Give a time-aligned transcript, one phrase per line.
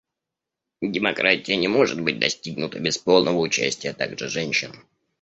[0.81, 4.71] Демократия не может быть достигнута без полного участия также женщин.